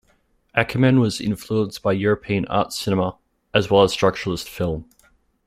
[0.57, 3.19] Akerman was influenced by European art cinema,
[3.53, 4.89] as well as structuralist film.